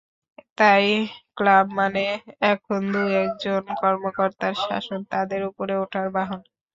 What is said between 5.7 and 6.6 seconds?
ওঠার বাহন।